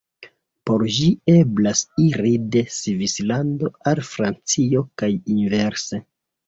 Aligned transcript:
Per 0.69 0.85
ĝi 0.95 1.09
eblas 1.33 1.83
iri 2.05 2.33
de 2.57 2.65
Svislando 2.79 3.73
al 3.93 4.05
Francio 4.13 4.87
kaj 5.03 5.13
inverse. 5.39 6.07